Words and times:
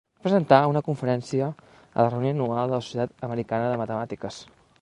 Va 0.19 0.23
presentar 0.27 0.57
una 0.69 0.81
conferència 0.87 1.51
a 1.51 2.07
la 2.07 2.07
reunió 2.09 2.33
anual 2.37 2.65
de 2.73 2.75
la 2.75 2.83
Societat 2.89 3.25
Americana 3.31 3.73
de 3.75 3.81
Matemàtiques. 3.83 4.43